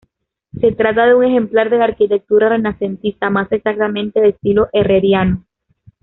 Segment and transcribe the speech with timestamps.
[0.59, 5.45] Se trata de un ejemplar de la arquitectura renacentista, más exactamente de estilo herreriano.